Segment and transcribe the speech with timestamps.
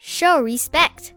[0.00, 1.12] Show respect.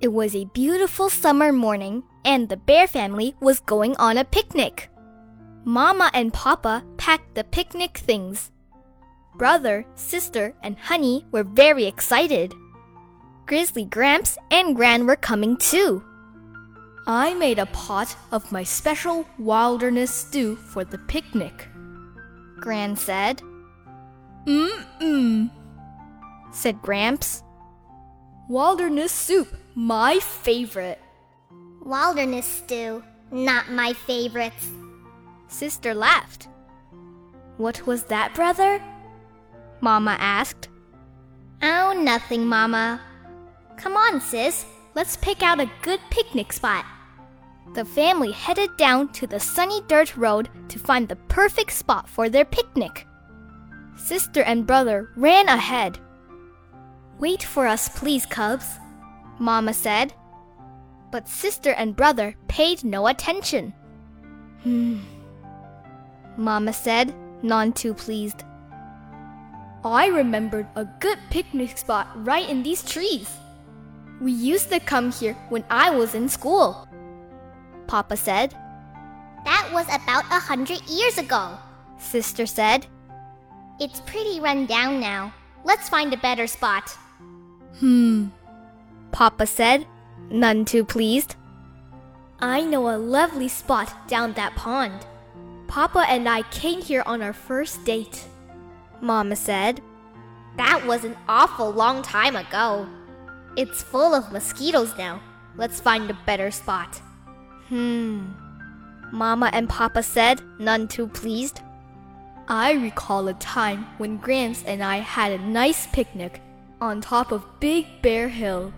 [0.00, 4.88] It was a beautiful summer morning, and the bear family was going on a picnic.
[5.64, 8.50] Mama and Papa packed the picnic things.
[9.36, 12.54] Brother, sister, and Honey were very excited.
[13.44, 16.02] Grizzly Gramps and Gran were coming too.
[17.06, 21.68] I made a pot of my special wilderness stew for the picnic.
[22.58, 23.42] Gran said.
[24.46, 25.50] Mmm,
[26.50, 27.42] said Gramps.
[28.48, 31.00] Wilderness soup, my favorite.
[31.82, 34.70] Wilderness stew, not my favorites.
[35.48, 36.48] Sister laughed.
[37.56, 38.82] What was that, brother?
[39.80, 40.68] Mama asked.
[41.62, 43.00] Oh, nothing, Mama.
[43.78, 44.66] Come on, sis.
[44.94, 46.84] Let's pick out a good picnic spot.
[47.74, 52.28] The family headed down to the sunny dirt road to find the perfect spot for
[52.28, 53.06] their picnic.
[53.96, 55.98] Sister and brother ran ahead.
[57.18, 58.78] Wait for us, please, Cubs,
[59.38, 60.12] Mama said.
[61.10, 63.72] But sister and brother paid no attention.
[64.62, 64.98] Hmm.
[66.36, 68.42] Mama said, none too pleased.
[69.84, 73.30] I remembered a good picnic spot right in these trees.
[74.20, 76.88] We used to come here when I was in school.
[77.86, 78.54] Papa said.
[79.44, 81.58] That was about a hundred years ago,
[81.98, 82.86] Sister said.
[83.78, 85.34] It's pretty run down now.
[85.64, 86.96] Let's find a better spot.
[87.80, 88.26] Hmm.
[89.12, 89.86] Papa said,
[90.30, 91.36] none too pleased.
[92.40, 95.06] I know a lovely spot down that pond.
[95.66, 98.26] Papa and I came here on our first date.
[99.00, 99.80] Mama said.
[100.56, 102.86] That was an awful long time ago.
[103.56, 105.20] It's full of mosquitoes now.
[105.56, 107.00] Let's find a better spot.
[107.68, 108.32] Hmm.
[109.12, 111.60] Mama and Papa said, none too pleased.
[112.48, 116.40] I recall a time when Gramps and I had a nice picnic
[116.80, 118.72] on top of Big Bear Hill.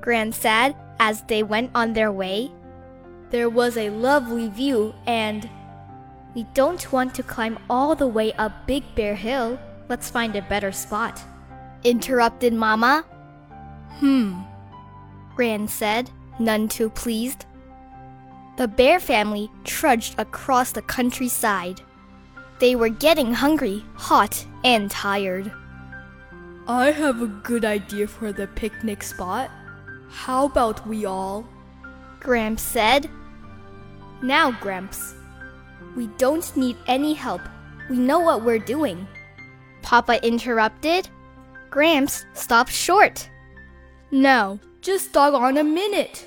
[0.00, 2.50] Gran said as they went on their way.
[3.30, 5.48] There was a lovely view, and
[6.34, 9.58] we don't want to climb all the way up Big Bear Hill.
[9.88, 11.22] Let's find a better spot.
[11.84, 13.04] Interrupted Mama.
[13.98, 14.42] Hmm,
[15.36, 17.46] Gran said, none too pleased.
[18.56, 21.80] The bear family trudged across the countryside.
[22.58, 25.50] They were getting hungry, hot, and tired.
[26.70, 29.50] I have a good idea for the picnic spot.
[30.08, 31.44] How about we all?
[32.20, 33.10] Gramps said.
[34.22, 35.16] Now, Gramps,
[35.96, 37.40] we don't need any help.
[37.88, 39.08] We know what we're doing.
[39.82, 41.08] Papa interrupted.
[41.70, 43.28] Gramps stopped short.
[44.12, 46.24] Now, just dog on a minute.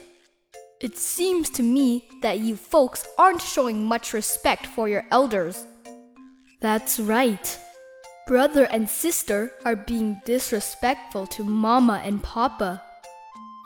[0.82, 5.66] It seems to me that you folks aren't showing much respect for your elders.
[6.60, 7.58] That's right.
[8.26, 12.82] Brother and sister are being disrespectful to Mama and Papa.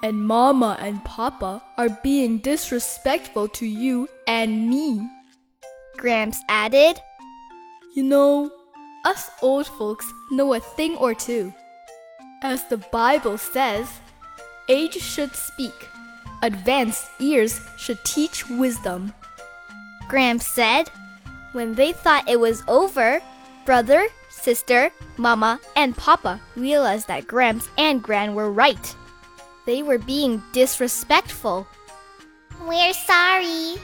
[0.02, 5.08] And Mama and Papa are being disrespectful to you and me.
[5.98, 7.00] Gramps added.
[7.96, 8.52] You know,
[9.06, 11.54] us old folks know a thing or two.
[12.42, 13.88] As the Bible says,
[14.70, 15.88] age should speak,
[16.42, 19.14] advanced ears should teach wisdom.
[20.08, 20.90] Gramps said.
[21.54, 23.22] When they thought it was over,
[23.66, 24.06] brother,
[24.38, 28.96] sister, mama, and papa realized that Gramps and Gran were right.
[29.66, 31.68] They were being disrespectful.
[32.62, 33.76] We're sorry,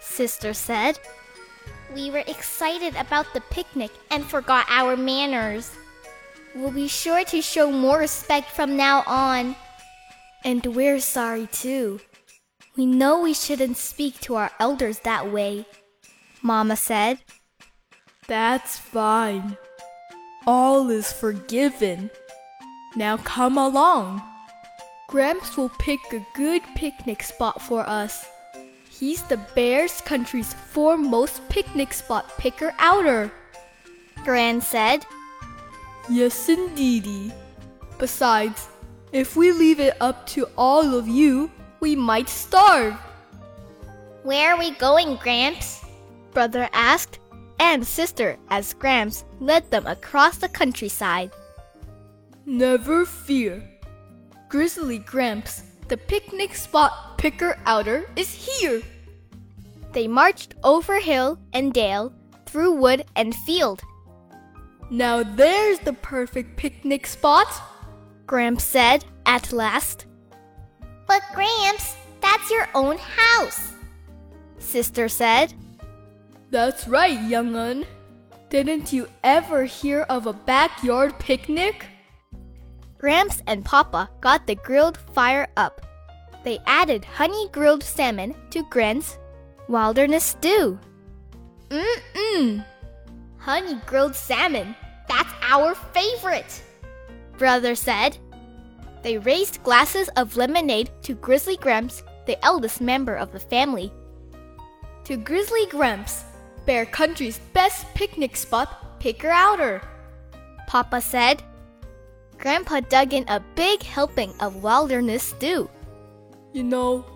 [0.00, 0.98] Sister said.
[1.94, 5.72] We were excited about the picnic and forgot our manners.
[6.54, 9.56] We'll be sure to show more respect from now on.
[10.44, 12.00] And we're sorry too.
[12.76, 15.66] We know we shouldn't speak to our elders that way,
[16.42, 17.18] Mama said.
[18.26, 19.56] That's fine.
[20.46, 22.10] All is forgiven.
[22.96, 24.22] Now come along.
[25.08, 28.26] Gramps will pick a good picnic spot for us.
[28.90, 33.30] He's the Bears country's foremost picnic spot picker outer.
[34.24, 35.06] Gran said.
[36.10, 37.32] Yes, indeedy.
[37.98, 38.68] Besides,
[39.12, 42.94] if we leave it up to all of you, we might starve.
[44.22, 45.84] Where are we going, Gramps?
[46.32, 47.18] Brother asked,
[47.58, 51.30] and sister as Gramps led them across the countryside.
[52.46, 53.62] Never fear.
[54.48, 58.82] Grizzly Gramps, the picnic spot picker outer, is here.
[59.92, 62.12] They marched over hill and dale,
[62.46, 63.82] through wood and field.
[64.90, 67.48] Now there's the perfect picnic spot,
[68.26, 70.06] Gramps said at last.
[71.06, 73.72] But Gramps, that's your own house,
[74.58, 75.52] Sister said.
[76.50, 77.84] That's right, young un.
[78.48, 81.84] Didn't you ever hear of a backyard picnic?
[82.96, 85.84] Gramps and Papa got the grilled fire up.
[86.44, 89.18] They added honey grilled salmon to Gran's
[89.68, 90.78] wilderness stew.
[91.68, 92.64] Mmm.
[93.36, 94.74] Honey grilled salmon.
[95.08, 96.62] That's our favorite.
[97.36, 98.16] Brother said.
[99.02, 103.92] They raised glasses of lemonade to Grizzly Gramps, the eldest member of the family.
[105.04, 106.24] To Grizzly Gramps,
[106.68, 109.80] Bear Country's best picnic spot, Picker Outer.
[110.66, 111.42] Papa said.
[112.36, 115.70] Grandpa dug in a big helping of wilderness stew.
[116.52, 117.06] You know,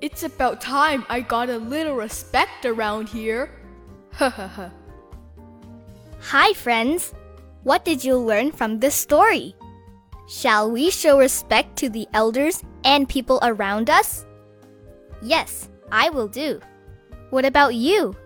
[0.00, 3.54] it's about time I got a little respect around here.
[4.14, 4.72] Ha ha ha.
[6.18, 7.14] Hi, friends.
[7.62, 9.54] What did you learn from this story?
[10.26, 14.26] Shall we show respect to the elders and people around us?
[15.22, 16.58] Yes, I will do.
[17.30, 18.16] What about you?